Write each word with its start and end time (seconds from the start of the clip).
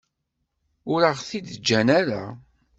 Ur 0.91 1.01
aɣ-t-id-ǧǧan 1.09 1.87
ara. 1.99 2.23